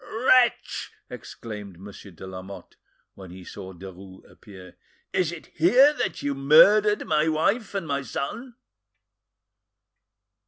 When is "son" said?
8.01-8.55